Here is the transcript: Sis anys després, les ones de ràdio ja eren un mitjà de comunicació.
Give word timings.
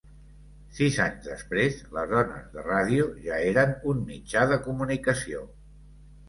Sis 0.77 0.95
anys 1.03 1.19
després, 1.27 1.77
les 1.97 2.13
ones 2.21 2.47
de 2.55 2.63
ràdio 2.69 3.05
ja 3.27 3.37
eren 3.51 3.75
un 3.93 4.01
mitjà 4.09 4.49
de 4.55 4.59
comunicació. 4.71 5.45